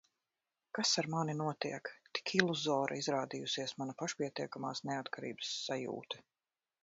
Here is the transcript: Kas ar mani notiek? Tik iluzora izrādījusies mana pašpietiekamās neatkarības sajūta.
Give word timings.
Kas 0.77 0.93
ar 1.01 1.07
mani 1.15 1.35
notiek? 1.41 1.91
Tik 2.19 2.33
iluzora 2.39 2.97
izrādījusies 3.01 3.75
mana 3.81 3.95
pašpietiekamās 4.01 4.83
neatkarības 4.93 5.53
sajūta. 5.69 6.25